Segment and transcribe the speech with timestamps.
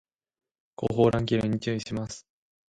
[0.77, 2.25] 後方乱気流に注意します